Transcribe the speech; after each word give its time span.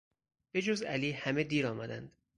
به 0.51 0.61
جز 0.61 0.81
علی 0.81 1.11
همه 1.11 1.43
دیر 1.43 1.67
آمدند. 1.67 2.11